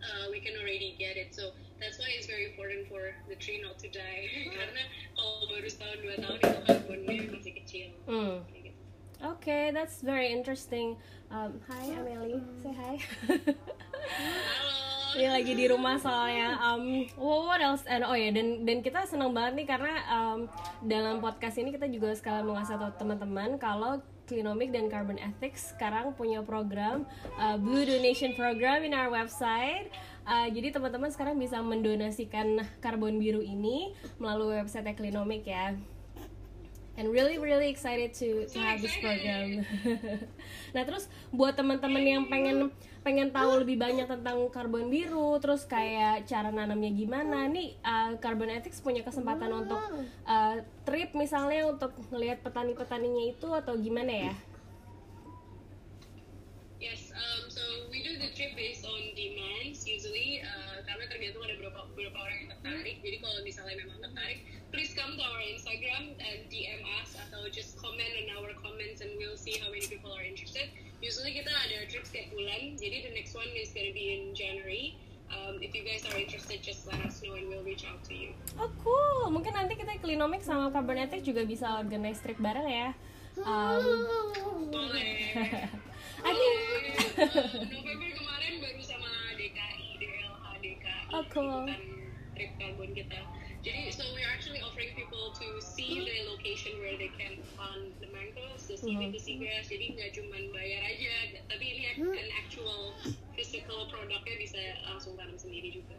uh, 0.04 0.28
we 0.28 0.44
can 0.44 0.52
already 0.60 0.92
get 1.00 1.16
it. 1.16 1.32
So 1.32 1.56
that's 1.80 1.96
why 1.96 2.12
it's 2.12 2.28
very 2.28 2.52
important 2.52 2.92
for 2.92 3.16
the 3.32 3.36
tree 3.40 3.64
not 3.64 3.80
to 3.80 3.88
die. 3.88 4.28
Karena 4.60 4.82
kalau 5.16 5.48
baru 5.48 5.68
setahun 5.72 5.98
dua 6.04 6.16
tahun 6.20 6.38
itu 6.44 6.60
karbonnya 6.68 7.16
masih 7.32 7.52
kecil. 7.64 7.88
Hmm. 8.04 8.44
Okay, 9.18 9.74
that's 9.74 10.04
very 10.04 10.30
interesting. 10.30 11.00
Um, 11.32 11.58
hi 11.66 11.90
Amelie, 11.96 12.44
say 12.62 12.70
hi. 12.76 12.94
Halo. 14.06 14.87
Dia 15.16 15.32
lagi 15.32 15.56
di 15.56 15.64
rumah 15.64 15.96
soalnya. 15.96 16.60
Um, 16.60 17.08
what 17.16 17.64
else? 17.64 17.86
And 17.88 18.04
oh 18.04 18.12
ya, 18.12 18.28
dan 18.28 18.68
dan 18.68 18.84
kita 18.84 19.08
senang 19.08 19.32
banget 19.32 19.64
nih 19.64 19.68
karena 19.68 19.94
um, 20.12 20.38
dalam 20.84 21.24
podcast 21.24 21.56
ini 21.56 21.72
kita 21.72 21.88
juga 21.88 22.12
sekalian 22.12 22.44
mau 22.44 22.60
ngasih 22.60 22.76
tahu 22.76 22.92
teman-teman 23.00 23.56
kalau 23.56 24.04
Clinomic 24.28 24.68
dan 24.68 24.92
Carbon 24.92 25.16
Ethics 25.16 25.72
sekarang 25.72 26.12
punya 26.12 26.44
program 26.44 27.08
uh, 27.40 27.56
Blue 27.56 27.88
Donation 27.88 28.36
Program 28.36 28.84
in 28.84 28.92
our 28.92 29.08
website. 29.08 29.88
Uh, 30.28 30.52
jadi 30.52 30.76
teman-teman 30.76 31.08
sekarang 31.08 31.40
bisa 31.40 31.56
mendonasikan 31.64 32.60
karbon 32.84 33.16
biru 33.16 33.40
ini 33.40 33.96
melalui 34.20 34.60
website 34.60 34.92
Clinomic 34.92 35.48
ya. 35.48 35.72
And 36.98 37.14
really 37.14 37.38
really 37.38 37.70
excited 37.70 38.10
to 38.18 38.50
to 38.50 38.58
have 38.58 38.82
this 38.82 38.98
program. 38.98 39.62
nah 40.74 40.82
terus 40.82 41.06
buat 41.30 41.54
teman-teman 41.54 42.02
yang 42.02 42.24
pengen 42.26 42.74
pengen 43.06 43.30
tahu 43.30 43.62
lebih 43.62 43.78
banyak 43.78 44.04
tentang 44.04 44.50
karbon 44.50 44.90
biru, 44.90 45.38
terus 45.38 45.62
kayak 45.64 46.26
cara 46.26 46.50
nanamnya 46.50 46.90
gimana, 46.92 47.46
nih 47.46 47.78
uh, 47.80 48.18
Carbon 48.18 48.50
Ethics 48.50 48.82
punya 48.82 49.06
kesempatan 49.06 49.48
untuk 49.48 49.80
uh, 50.26 50.60
trip 50.82 51.14
misalnya 51.14 51.70
untuk 51.70 51.94
ngelihat 52.10 52.42
petani-petaninya 52.42 53.32
itu 53.32 53.48
atau 53.54 53.78
gimana 53.78 54.12
ya? 54.28 54.34
Yes, 56.78 57.10
um, 57.10 57.50
so 57.50 57.62
we 57.90 58.06
do 58.06 58.14
the 58.22 58.30
trip 58.38 58.54
based 58.54 58.86
on 58.86 59.00
demands 59.18 59.82
usually 59.82 60.42
uh, 60.46 60.78
karena 60.86 61.10
tergantung 61.10 61.42
ada 61.42 61.58
beberapa 61.58 61.80
beberapa 61.90 62.18
orang 62.22 62.36
yang 62.38 62.48
tertarik. 62.54 62.96
Jadi 63.02 63.16
kalau 63.18 63.38
misalnya 63.42 63.76
memang 63.82 63.98
tertarik, 63.98 64.38
please 64.78 64.94
come 64.94 65.18
to 65.18 65.24
our 65.26 65.42
Instagram 65.42 66.14
and 66.22 66.38
DM 66.46 66.86
us 67.02 67.18
atau 67.18 67.50
just 67.50 67.74
comment 67.82 68.14
on 68.14 68.30
our 68.38 68.54
comments 68.62 69.02
and 69.02 69.10
we'll 69.18 69.34
see 69.34 69.58
how 69.58 69.66
many 69.74 69.82
people 69.82 70.06
are 70.14 70.22
interested. 70.22 70.70
Usually 71.02 71.34
kita 71.34 71.50
ada 71.50 71.82
trip 71.90 72.06
setiap 72.06 72.30
bulan. 72.30 72.78
Jadi 72.78 73.10
the 73.10 73.12
next 73.18 73.34
one 73.34 73.50
is 73.58 73.74
gonna 73.74 73.90
be 73.90 74.14
in 74.14 74.38
January. 74.38 74.94
Um, 75.34 75.58
if 75.58 75.74
you 75.74 75.82
guys 75.82 76.06
are 76.06 76.14
interested, 76.14 76.62
just 76.62 76.86
let 76.86 77.02
us 77.02 77.18
know 77.26 77.34
and 77.34 77.50
we'll 77.50 77.66
reach 77.66 77.82
out 77.90 78.06
to 78.06 78.14
you. 78.14 78.30
Oh 78.54 78.70
cool, 78.86 79.34
mungkin 79.34 79.58
nanti 79.58 79.74
kita 79.74 79.98
Clinomic 79.98 80.46
sama 80.46 80.70
Carbon 80.70 81.02
Ethics 81.02 81.26
juga 81.26 81.42
bisa 81.42 81.82
organize 81.82 82.22
trip 82.22 82.38
bareng 82.38 82.70
ya. 82.70 82.94
Um, 83.42 83.82
Boleh. 84.70 85.34
I 86.22 86.30
think 86.38 86.54
Uh, 87.18 87.34
November 87.66 88.14
kemarin 88.14 88.62
baru 88.62 88.78
sama 88.78 89.10
DKI, 89.34 89.98
DLH 89.98 90.46
DKI 90.62 91.02
Oh, 91.18 91.26
cool. 91.34 91.66
ikutan 91.66 91.82
trip 92.38 92.52
karbon 92.62 92.90
kita. 92.94 93.37
Jadi, 93.58 93.90
so 93.90 94.06
we're 94.14 94.30
actually 94.30 94.62
offering 94.62 94.94
people 94.94 95.34
to 95.34 95.46
see 95.58 95.98
the 96.06 96.30
location 96.30 96.78
where 96.78 96.94
they 96.94 97.10
can 97.18 97.42
plant 97.58 97.90
the 97.98 98.06
mangroves, 98.14 98.70
the 98.70 98.78
seaweed, 98.78 99.10
the 99.10 99.18
seagrass. 99.18 99.66
Jadi 99.66 99.98
nggak 99.98 100.10
cuma 100.14 100.38
bayar 100.54 100.80
aja, 100.86 101.42
tapi 101.50 101.64
ini 101.74 101.82
an 101.98 102.30
actual 102.38 102.94
physical 103.34 103.90
produknya 103.90 104.34
bisa 104.38 104.60
langsung 104.86 105.18
tanam 105.18 105.34
sendiri 105.34 105.74
juga. 105.74 105.98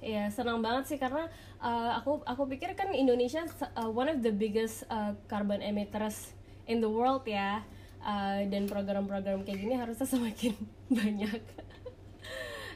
Ya 0.00 0.28
senang 0.28 0.60
banget 0.60 0.92
sih 0.92 0.98
karena 1.00 1.28
uh, 1.60 1.96
aku 1.96 2.20
aku 2.28 2.44
pikir 2.52 2.76
kan 2.76 2.92
Indonesia 2.92 3.48
uh, 3.76 3.88
one 3.88 4.12
of 4.12 4.20
the 4.20 4.32
biggest 4.32 4.84
uh, 4.92 5.16
carbon 5.24 5.64
emitters 5.64 6.36
in 6.68 6.84
the 6.84 6.88
world 6.88 7.24
ya 7.24 7.64
Uh, 8.06 8.46
dan 8.46 8.70
program-program 8.70 9.42
kayak 9.42 9.66
gini 9.66 9.74
harusnya 9.74 10.06
semakin 10.14 10.54
banyak. 10.86 11.42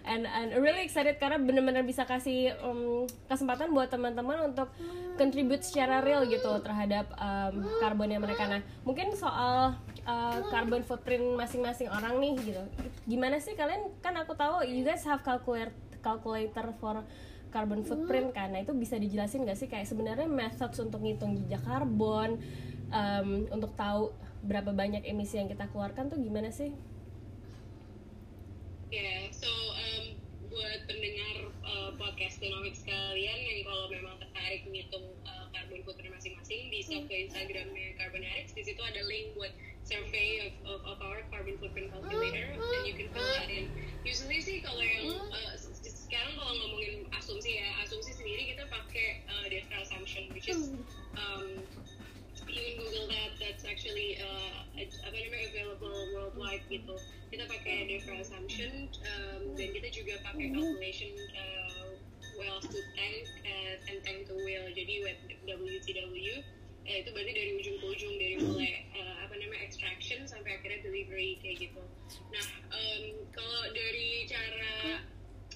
And 0.04 0.25
and 0.25 0.57
really 0.61 0.85
excited 0.85 1.16
karena 1.21 1.37
bener-bener 1.37 1.85
bisa 1.85 2.09
kasih 2.09 2.57
um, 2.64 3.04
kesempatan 3.28 3.73
buat 3.73 3.92
teman-teman 3.92 4.52
untuk 4.52 4.73
contribute 5.21 5.61
secara 5.61 6.00
real 6.00 6.25
gitu 6.28 6.49
terhadap 6.64 7.11
um, 7.21 7.64
karbon 7.78 8.12
yang 8.12 8.23
mereka. 8.25 8.49
Nah 8.49 8.61
mungkin 8.85 9.12
soal 9.12 9.76
uh, 10.09 10.38
carbon 10.49 10.80
footprint 10.85 11.37
masing-masing 11.37 11.92
orang 11.92 12.16
nih 12.19 12.33
gitu. 12.40 12.62
Gimana 13.04 13.37
sih 13.38 13.52
kalian? 13.52 13.92
Kan 14.00 14.16
aku 14.16 14.33
tahu 14.33 14.64
you 14.64 14.87
guys 14.87 15.04
have 15.04 15.21
calculator 15.21 15.73
calculator 16.00 16.73
for 16.80 17.04
carbon 17.52 17.85
footprint 17.85 18.33
kan. 18.33 18.54
Nah 18.54 18.64
itu 18.64 18.73
bisa 18.73 18.97
dijelasin 18.97 19.45
gak 19.45 19.59
sih? 19.59 19.69
Kayak 19.69 19.90
sebenarnya 19.90 20.25
methods 20.30 20.78
untuk 20.80 21.02
ngitung 21.02 21.37
jejak 21.45 21.61
karbon 21.66 22.40
um, 22.88 23.28
untuk 23.50 23.75
tahu 23.76 24.14
berapa 24.40 24.73
banyak 24.73 25.04
emisi 25.04 25.37
yang 25.37 25.50
kita 25.50 25.69
keluarkan 25.69 26.09
tuh 26.09 26.16
gimana 26.16 26.49
sih? 26.49 26.73
Ya, 28.90 29.30
so 29.30 29.47
um, 29.47 30.19
buat 30.50 30.80
pendengar 30.90 31.47
podcast 32.21 32.37
Genomics 32.45 32.85
sekalian 32.85 33.33
yang 33.33 33.65
kalau 33.65 33.89
memang 33.89 34.12
tertarik 34.21 34.61
menghitung 34.69 35.09
uh, 35.25 35.49
carbon 35.57 35.81
footprint 35.89 36.12
masing-masing 36.12 36.69
bisa 36.69 37.00
ke 37.09 37.15
Instagramnya 37.17 37.97
Carbonetics. 37.97 38.53
Di 38.53 38.61
situ 38.61 38.77
ada 38.77 39.00
link 39.09 39.33
buat 39.41 39.49
survey 39.89 40.45
of, 40.45 40.53
of, 40.69 40.81
of 40.85 40.99
our 41.00 41.25
carbon 41.33 41.57
footprint 41.57 41.89
calculator 41.89 42.53
and 42.53 42.85
you 42.85 42.93
can 42.93 43.09
fill 43.17 43.25
that 43.25 43.49
in. 43.49 43.73
Usually 44.05 44.37
sih 44.45 44.61
kalau 44.61 44.85
yang 44.85 45.17
uh, 45.33 45.57
sekarang 45.81 46.37
kalau 46.37 46.53
ngomongin 46.61 47.09
asumsi 47.17 47.57
ya, 47.57 47.73
asumsi 47.89 48.12
sendiri 48.12 48.53
kita 48.53 48.69
pakai 48.69 49.25
uh, 49.25 49.49
Defra 49.49 49.81
assumption 49.81 50.29
which 50.37 50.53
is 50.53 50.77
um, 51.17 51.65
you 52.45 52.61
can 52.69 52.85
Google 52.85 53.09
that. 53.09 53.33
That's 53.41 53.65
actually 53.65 54.21
uh, 54.21 54.69
apa 54.77 55.17
namanya 55.17 55.57
available 55.57 55.97
worldwide 56.12 56.69
gitu. 56.69 57.00
Kita 57.33 57.49
pakai 57.49 57.89
Defra 57.89 58.21
assumption 58.21 58.93
um, 59.09 59.57
dan 59.57 59.73
kita 59.73 59.89
juga 59.89 60.21
pakai 60.21 60.53
calculation 60.53 61.17
uh, 61.33 61.80
wells 62.41 62.65
to 62.65 62.81
tank 62.97 63.29
uh, 63.45 63.91
and 63.93 64.01
tank 64.01 64.25
to 64.25 64.35
well. 64.41 64.67
Jadi 64.73 65.05
WTW 65.45 66.27
eh, 66.89 66.97
itu 67.05 67.09
berarti 67.13 67.33
dari 67.37 67.51
ujung 67.61 67.77
ke 67.77 67.87
ujung 67.93 68.15
dari 68.17 68.37
mulai 68.41 68.89
uh, 68.97 69.29
apa 69.29 69.37
namanya 69.37 69.63
extraction 69.69 70.25
sampai 70.25 70.57
akhirnya 70.57 70.81
delivery 70.81 71.37
kayak 71.45 71.69
gitu. 71.69 71.85
Nah 72.33 72.47
um, 72.73 73.05
kalau 73.37 73.63
dari 73.77 74.25
cara 74.25 75.05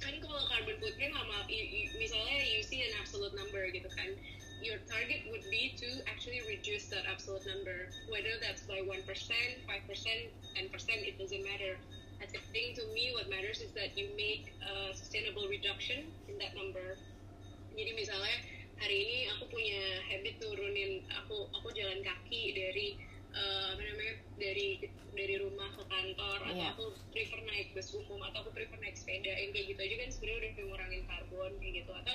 kan 0.05 0.15
kalau 0.21 0.45
carbon 0.53 0.77
footprint 0.85 1.17
lama 1.17 1.49
misalnya 1.97 2.39
you 2.45 2.61
see 2.61 2.85
an 2.85 2.93
absolute 3.01 3.33
number 3.33 3.65
gitu 3.73 3.89
kan 3.97 4.13
your 4.61 4.77
target 4.85 5.25
would 5.33 5.45
be 5.49 5.73
to 5.81 5.89
actually 6.09 6.45
reduce 6.45 6.89
that 6.93 7.09
absolute 7.09 7.45
number 7.49 7.89
whether 8.13 8.37
that's 8.41 8.69
by 8.69 8.81
1% 8.85 9.01
5% 9.01 9.05
10% 9.65 11.09
it 11.09 11.17
doesn't 11.17 11.45
matter 11.45 11.81
I 12.23 12.27
think 12.31 12.79
to 12.79 12.85
me 12.95 13.11
what 13.15 13.27
matters 13.31 13.61
is 13.61 13.75
that 13.75 13.95
you 13.99 14.07
make 14.15 14.47
a 14.63 14.95
sustainable 14.95 15.47
reduction 15.51 15.99
in 16.31 16.39
that 16.39 16.55
number. 16.55 16.95
Jadi 17.75 17.91
misalnya 17.99 18.39
hari 18.79 18.97
ini 19.03 19.19
aku 19.35 19.51
punya 19.51 19.83
habit 20.07 20.39
nurunin 20.39 21.03
aku 21.11 21.51
aku 21.51 21.69
jalan 21.75 21.99
kaki 22.07 22.55
dari 22.55 22.95
eh, 23.35 23.67
apa 23.75 23.83
namanya 23.83 24.15
dari 24.39 24.79
dari 25.15 25.35
rumah 25.43 25.67
ke 25.75 25.83
kantor 25.91 26.39
atau 26.43 26.55
Iya. 26.55 26.71
aku 26.75 26.85
prefer 27.11 27.41
naik 27.43 27.75
bus 27.75 27.91
umum 27.99 28.23
atau 28.31 28.47
aku 28.47 28.51
prefer 28.55 28.79
naik 28.79 28.95
sepeda 28.95 29.31
yang 29.35 29.51
kayak 29.51 29.75
gitu 29.75 29.81
aja 29.83 29.95
kan 30.07 30.09
sebenarnya 30.11 30.39
udah 30.39 30.65
ngurangin 30.71 31.03
karbon 31.11 31.53
kayak 31.59 31.75
gitu. 31.83 31.93
Atau 31.99 32.15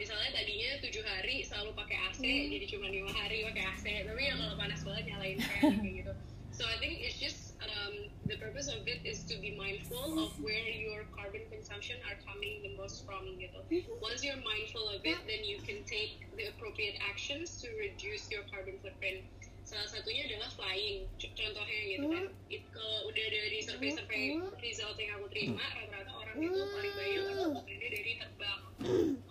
misalnya 0.00 0.30
tadinya 0.32 0.70
tujuh 0.80 1.04
hari 1.04 1.44
selalu 1.44 1.70
pakai 1.76 1.96
AC 2.08 2.22
jadi 2.24 2.66
cuma 2.72 2.88
lima 2.88 3.12
hari 3.12 3.44
pakai 3.52 3.64
AC 3.68 3.84
tapi 4.08 4.20
ya 4.24 4.34
kalau 4.36 4.56
panas 4.56 4.80
banget 4.80 5.04
nyalain 5.12 5.36
fan 5.44 5.76
kayak 5.84 5.94
gitu. 6.00 6.12
So 6.56 6.64
I 6.64 6.80
think 6.80 7.04
it's 7.04 7.20
just 7.20 7.45
um, 7.64 7.94
the 8.26 8.36
purpose 8.36 8.68
of 8.68 8.84
it 8.84 9.00
is 9.04 9.24
to 9.24 9.38
be 9.40 9.56
mindful 9.56 10.18
of 10.20 10.32
where 10.42 10.68
your 10.68 11.04
carbon 11.16 11.42
consumption 11.50 11.96
are 12.08 12.18
coming 12.26 12.60
the 12.62 12.72
most 12.76 13.06
from 13.08 13.24
gitu 13.40 13.60
once 14.00 14.20
you're 14.20 14.38
mindful 14.44 14.84
of 14.92 15.00
it 15.04 15.18
then 15.24 15.42
you 15.44 15.56
can 15.64 15.80
take 15.88 16.24
the 16.36 16.52
appropriate 16.52 16.96
actions 17.00 17.60
to 17.60 17.68
reduce 17.80 18.28
your 18.28 18.44
carbon 18.52 18.76
footprint. 18.84 19.24
Salah 19.66 19.90
satunya 19.90 20.30
adalah 20.30 20.46
flying. 20.54 21.10
Contohnya 21.18 21.80
gitu 21.90 22.06
kan 22.06 22.24
It, 22.46 22.62
kalau 22.70 23.10
udah 23.10 23.26
dari 23.34 23.58
survei-survei 23.66 24.38
result 24.62 24.94
yang 24.94 25.18
aku 25.18 25.26
terima 25.34 25.58
rata-rata 25.74 26.12
orang 26.14 26.36
itu 26.38 26.54
paling 26.54 26.94
banyak 26.94 27.20
carbon 27.26 27.50
footprintnya 27.58 27.90
dari 27.90 28.12
terbang 28.20 28.60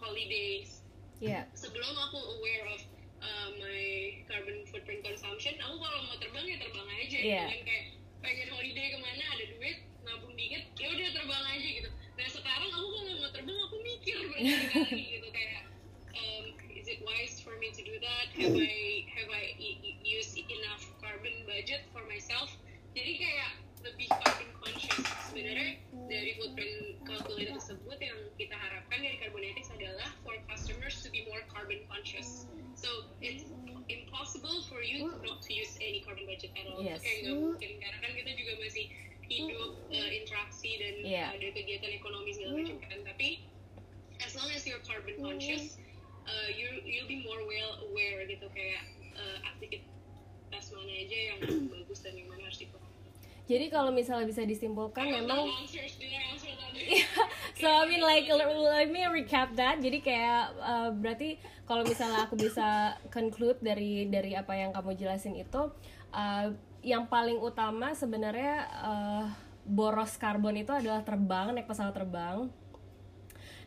holidays. 0.04 0.84
Iya. 1.24 1.48
sebelum 1.56 1.96
aku 1.96 2.20
aware 2.20 2.68
of 2.76 2.82
uh, 3.24 3.50
my 3.56 4.20
carbon 4.28 4.68
footprint 4.68 5.00
consumption 5.00 5.56
aku 5.64 5.80
kalau 5.80 6.00
mau 6.12 6.16
terbang 6.20 6.44
ya 6.44 6.58
terbang 6.60 6.88
aja 6.92 7.20
pengen 8.26 8.50
holiday 8.50 8.90
ke 8.90 8.98
mana 8.98 9.24
ada 9.38 9.46
duit 9.54 9.78
nabung 10.02 10.34
dikit 10.34 10.66
ya 10.82 10.90
udah 10.90 11.10
terbang 11.14 11.46
aja 11.46 11.70
gitu. 11.78 11.90
Nah 12.18 12.28
sekarang 12.34 12.70
aku 12.74 12.88
kan 12.90 13.02
nggak 13.06 13.18
mau 13.22 13.30
terbang 13.30 13.60
aku 13.70 13.78
mikir 13.86 14.18
berkali-kali 14.26 15.02
gitu 15.22 15.28
kayak 15.30 15.62
um, 16.18 16.46
is 16.74 16.90
it 16.90 17.06
wise 17.06 17.38
for 17.38 17.54
me 17.62 17.70
to 17.70 17.86
do 17.86 18.02
that? 18.02 18.28
Have 18.34 18.58
I 18.58 19.06
have 19.14 19.30
I 19.30 19.54
used 20.02 20.34
enough 20.42 20.90
carbon 20.98 21.46
budget 21.46 21.86
for 21.94 22.02
myself? 22.10 22.50
Jadi 22.98 23.14
kayak 23.22 23.62
lebih 23.86 24.10
carbon 24.10 24.50
conscious. 24.58 25.06
Sebenarnya 25.30 25.78
dari 26.10 26.32
footprint 26.42 27.06
calculator 27.06 27.62
tersebut 27.62 27.98
yang 28.02 28.18
kita 28.42 28.58
harapkan 28.58 28.98
dari 29.06 29.22
Carbonetics 29.22 29.70
adalah 29.70 30.10
for 30.26 30.34
customers 30.50 31.05
carbon 31.56 31.80
conscious. 31.88 32.52
So 32.76 33.08
it's 33.24 33.48
impossible 33.88 34.68
for 34.68 34.84
you 34.84 35.08
to 35.08 35.16
not 35.24 35.40
to 35.48 35.52
use 35.56 35.80
any 35.80 36.04
carbon 36.04 36.28
budget 36.28 36.52
at 36.60 36.68
all. 36.68 36.84
Yes. 36.84 37.00
Kayak 37.00 37.32
nggak 37.32 37.38
mungkin 37.40 37.72
karena 37.80 37.98
kan 38.04 38.12
kita 38.12 38.32
juga 38.36 38.54
masih 38.60 38.86
hidup 39.26 39.72
uh, 39.90 40.10
interaksi 40.12 40.72
dan 40.78 40.94
Yeah. 41.02 41.32
ada 41.34 41.48
kegiatan 41.56 41.92
ekonomi 41.96 42.36
segala 42.36 42.60
macam 42.60 42.78
kan. 42.84 43.00
Tapi 43.08 43.48
as 44.20 44.36
long 44.36 44.52
as 44.52 44.68
you're 44.68 44.84
carbon 44.84 45.16
conscious 45.18 45.80
uh, 46.28 46.50
you 46.52 46.84
you'll 46.84 47.10
be 47.10 47.24
more 47.24 47.42
well 47.48 47.80
aware 47.88 48.28
gitu. 48.28 48.46
Kayak 48.52 48.84
uh, 49.16 49.38
aktivitas 49.56 50.66
mana 50.76 50.92
aja 50.92 51.18
yang 51.34 51.40
bagus 51.74 52.04
dan 52.04 52.14
yang 52.20 52.28
mana 52.28 52.52
harus 52.52 52.60
dikurangi 52.60 52.85
Jadi 53.46 53.70
kalau 53.70 53.94
misalnya 53.94 54.26
bisa 54.26 54.42
disimpulkan 54.42 55.06
memang 55.06 55.46
know 55.46 55.62
answers 55.62 56.02
did 56.02 56.10
I 56.10 56.34
answer 56.34 56.50
that 56.50 56.74
so 57.62 57.68
I 57.70 57.86
mean 57.86 58.02
like 58.02 58.26
let 58.28 58.50
let 58.50 58.90
me 58.90 59.06
recap 59.06 59.54
that. 59.56 59.80
Jadi 59.80 60.02
kayak 60.02 60.54
uh, 60.60 60.90
berarti 60.94 61.38
kalau 61.66 61.86
misalnya 61.86 62.26
aku 62.26 62.38
bisa 62.38 62.98
conclude 63.14 63.58
dari 63.62 64.10
dari 64.10 64.34
apa 64.34 64.54
yang 64.54 64.74
kamu 64.74 64.98
jelasin 64.98 65.38
itu 65.38 65.72
uh, 66.14 66.48
yang 66.86 67.10
paling 67.10 67.42
utama 67.42 67.98
sebenarnya 67.98 68.70
uh, 68.82 69.26
boros 69.66 70.14
karbon 70.22 70.62
itu 70.62 70.70
adalah 70.70 71.02
terbang 71.02 71.54
naik 71.54 71.66
pesawat 71.66 71.94
terbang. 71.98 72.46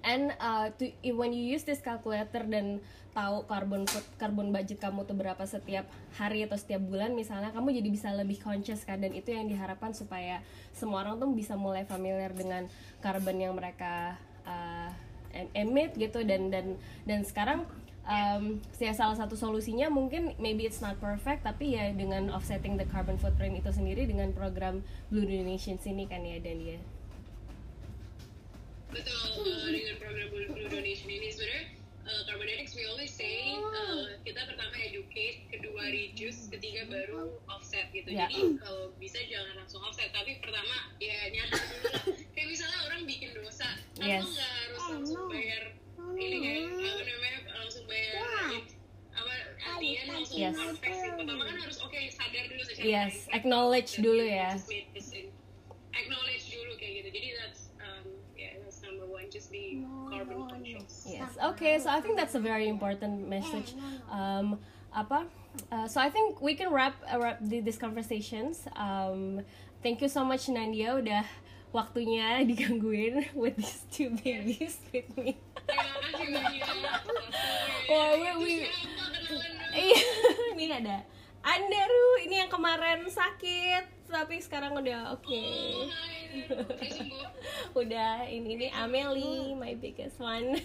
And 0.03 0.35
uh, 0.39 0.71
to, 0.79 0.85
when 1.15 1.35
you 1.35 1.43
use 1.43 1.67
this 1.67 1.83
calculator 1.83 2.47
dan 2.47 2.79
tahu 3.13 3.43
carbon 3.51 3.83
foot, 3.89 4.07
carbon 4.15 4.55
budget 4.55 4.79
kamu 4.79 5.03
tuh 5.03 5.17
berapa 5.19 5.43
setiap 5.43 5.91
hari 6.15 6.47
atau 6.47 6.55
setiap 6.55 6.79
bulan 6.87 7.19
misalnya 7.19 7.51
kamu 7.51 7.83
jadi 7.83 7.89
bisa 7.91 8.09
lebih 8.15 8.39
conscious 8.39 8.87
kan 8.87 9.03
dan 9.03 9.11
itu 9.11 9.35
yang 9.35 9.51
diharapkan 9.51 9.91
supaya 9.91 10.39
semua 10.71 11.03
orang 11.03 11.19
tuh 11.19 11.27
bisa 11.35 11.59
mulai 11.59 11.83
familiar 11.83 12.31
dengan 12.31 12.71
carbon 13.03 13.43
yang 13.43 13.59
mereka 13.59 14.15
uh, 14.47 14.91
em- 15.35 15.51
emit 15.55 15.99
gitu. 15.99 16.23
Dan 16.23 16.55
dan 16.55 16.79
dan 17.09 17.27
sekarang 17.27 17.67
um, 18.09 18.59
ya 18.81 18.97
salah 18.97 19.15
satu 19.15 19.37
solusinya 19.37 19.93
mungkin 19.93 20.35
maybe 20.41 20.65
it's 20.65 20.81
not 20.81 20.97
perfect 20.99 21.45
tapi 21.45 21.77
ya 21.77 21.93
dengan 21.93 22.33
offsetting 22.33 22.81
the 22.81 22.89
carbon 22.89 23.21
footprint 23.21 23.61
itu 23.61 23.71
sendiri 23.71 24.09
dengan 24.09 24.33
program 24.33 24.81
Blue 25.13 25.29
Donations 25.29 25.85
ini 25.85 26.09
kan 26.09 26.25
ya 26.25 26.41
dan 26.41 26.59
ya 26.59 26.81
betul 28.89 29.45
uh, 29.45 29.69
dengan 29.69 29.95
program 30.01 30.29
Blue 30.31 30.49
Blue 30.49 30.69
Donation 30.69 31.09
ini 31.09 31.29
sebenarnya 31.29 31.65
uh, 32.05 32.23
Carbonetics 32.25 32.73
we 32.73 32.85
always 32.85 33.13
say 33.13 33.53
uh, 33.53 34.17
kita 34.23 34.41
pertama 34.45 34.75
educate 34.81 35.45
kedua 35.49 35.83
reduce 35.87 36.49
ketiga 36.49 36.89
baru 36.89 37.37
offset 37.47 37.93
gitu. 37.93 38.09
Ya. 38.09 38.27
jadi 38.27 38.57
kalau 38.59 38.97
bisa 38.97 39.21
jangan 39.25 39.61
langsung 39.61 39.85
offset 39.85 40.09
tapi 40.11 40.41
pertama 40.41 40.75
ya 40.99 41.29
nyadar 41.29 41.61
dulu 41.61 41.87
lah. 41.91 42.03
Kayak 42.33 42.49
misalnya 42.49 42.79
orang 42.87 43.01
bikin 43.05 43.31
dosa 43.35 43.69
Yes. 43.99 44.25
lo 44.25 44.29
nggak 44.31 44.51
harus 44.57 44.83
langsung 44.89 45.23
bayar 45.29 45.63
ini 46.17 46.37
kan? 46.41 46.57
Apa 46.81 47.03
namanya 47.05 47.39
langsung 47.59 47.85
bayar 47.85 48.15
apa 49.13 49.35
artian 49.59 50.07
langsung 50.09 50.39
Yes. 50.39 50.55
confess 50.57 50.99
pertama 51.13 51.43
kan 51.45 51.57
harus 51.59 51.79
oke 51.83 51.99
sadar 52.09 52.45
dulu 52.47 52.63
secara 52.65 52.87
Yes, 52.87 53.15
acknowledge 53.29 53.93
dulu 53.99 54.25
ya. 54.25 54.55
just 54.57 54.71
made 54.71 54.89
this 54.95 55.11
in- 55.13 55.35
acknowledge 55.91 56.47
dulu 56.49 56.73
kayak 56.79 57.03
gitu 57.03 57.09
jadi 57.13 57.29
that's 57.37 57.75
um, 57.83 58.07
yeah 58.33 58.55
that's 58.63 58.79
number 58.79 59.03
one 59.05 59.27
just 59.27 59.51
be 59.51 59.83
carbon 60.07 60.47
conscious 60.47 61.03
Yes. 61.05 61.28
Okay. 61.39 61.79
So 61.79 61.91
I 61.91 62.01
think 62.01 62.17
that's 62.17 62.35
a 62.35 62.43
very 62.43 62.69
important 62.69 63.29
message. 63.29 63.75
Um, 64.11 64.59
apa? 64.95 65.27
Uh, 65.71 65.87
so 65.89 66.01
I 66.01 66.11
think 66.11 66.41
we 66.41 66.55
can 66.55 66.71
wrap 66.71 66.95
uh, 67.07 67.19
wrap 67.19 67.39
the, 67.41 67.61
these 67.61 67.79
conversations. 67.79 68.67
Um, 68.77 69.43
thank 69.83 70.03
you 70.03 70.09
so 70.09 70.25
much 70.25 70.47
Nandia 70.47 70.99
udah 70.99 71.25
waktunya 71.75 72.47
digangguin 72.47 73.29
with 73.35 73.57
these 73.57 73.85
two 73.91 74.11
babies 74.23 74.79
with 74.93 75.11
me. 75.19 75.37
Oh, 77.89 78.13
we, 78.21 78.29
we, 78.45 78.53
iya, 79.89 80.01
ini 80.57 80.73
ada 80.73 81.05
Andaru, 81.43 82.09
ini 82.27 82.43
yang 82.43 82.51
kemarin 82.51 83.07
sakit, 83.07 84.11
tapi 84.11 84.43
sekarang 84.43 84.75
udah 84.79 85.15
oke. 85.15 85.45
Hai. 85.89 86.19
udah 87.81 88.29
ini 88.29 88.59
ini 88.59 88.69
Amelie, 88.75 89.55
my 89.55 89.75
biggest 89.79 90.21
one. 90.21 90.55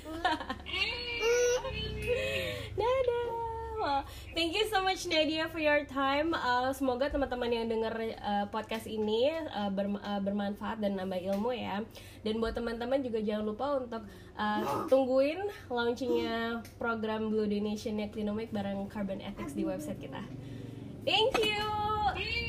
Dadah. 2.80 3.28
Well, 3.84 4.08
thank 4.32 4.56
you 4.56 4.64
so 4.72 4.80
much 4.80 5.04
Nadia 5.12 5.52
for 5.52 5.60
your 5.60 5.84
time. 5.84 6.32
Uh, 6.32 6.72
semoga 6.72 7.12
teman-teman 7.12 7.52
yang 7.52 7.68
denger 7.68 8.16
uh, 8.16 8.48
podcast 8.48 8.88
ini 8.88 9.28
uh, 9.52 9.68
berm- 9.68 10.00
uh, 10.00 10.24
bermanfaat 10.24 10.80
dan 10.80 10.96
nambah 10.96 11.20
ilmu 11.20 11.52
ya. 11.52 11.84
Dan 12.24 12.40
buat 12.40 12.56
teman-teman 12.56 13.04
juga 13.04 13.20
jangan 13.20 13.44
lupa 13.44 13.84
untuk 13.84 14.08
uh, 14.40 14.88
tungguin 14.88 15.44
launchingnya 15.68 16.64
program 16.80 17.28
Blue 17.28 17.44
Donation-nya 17.44 18.08
Clinomic 18.08 18.56
bareng 18.56 18.88
Carbon 18.88 19.20
Ethics 19.20 19.52
di 19.52 19.68
website 19.68 20.00
kita. 20.00 20.24
Thank 21.06 21.38
you. 21.44 22.43